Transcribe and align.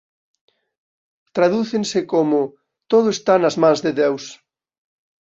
Tradúcense 1.35 1.99
como 2.13 2.39
"Todo 2.91 3.07
está 3.15 3.33
nas 3.39 3.55
mans 3.63 3.79
de 3.85 3.91
Deus". 4.01 4.23